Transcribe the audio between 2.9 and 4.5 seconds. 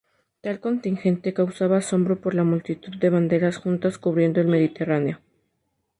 de banderas juntas cubriendo el